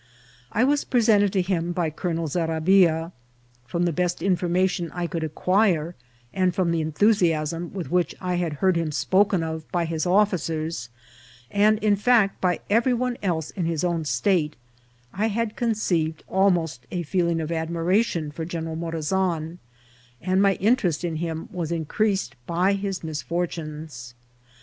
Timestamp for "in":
11.83-11.95, 13.51-13.65, 21.03-21.17